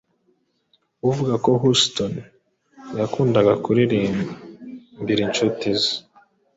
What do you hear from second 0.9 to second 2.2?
avuga ko Houston